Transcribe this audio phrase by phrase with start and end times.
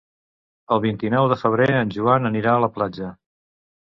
[0.75, 3.13] El vint-i-nou de febrer en Joan anirà a la platja.